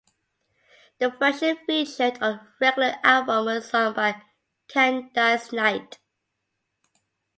The 0.97 1.11
version 1.11 1.57
featured 1.67 2.17
on 2.23 2.31
a 2.37 2.47
regular 2.59 2.95
album 3.03 3.45
was 3.45 3.69
sung 3.69 3.93
by 3.93 4.19
Candice 4.67 5.53
Night. 5.53 5.99